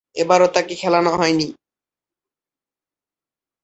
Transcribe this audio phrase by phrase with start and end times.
[0.15, 1.47] এবারও তাকে খেলানো হয়নি।